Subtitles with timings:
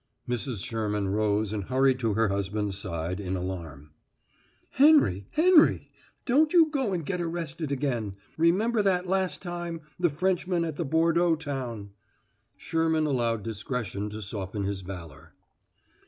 [0.27, 0.65] Mrs.
[0.65, 3.91] Sherman rose and hurried to her husband's side, in alarm.
[4.71, 5.91] "Henry Henry!
[6.25, 8.15] Don't you go and get arrested again!
[8.35, 11.91] Remember that last time the Frenchman at that Bordeaux town."
[12.57, 15.33] Sherman allowed discretion to soften his valor.